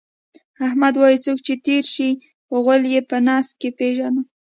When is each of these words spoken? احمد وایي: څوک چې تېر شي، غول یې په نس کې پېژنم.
احمد 0.67 0.93
وایي: 0.97 1.17
څوک 1.25 1.37
چې 1.45 1.53
تېر 1.65 1.83
شي، 1.93 2.09
غول 2.63 2.83
یې 2.93 3.01
په 3.09 3.17
نس 3.25 3.47
کې 3.59 3.69
پېژنم. 3.77 4.25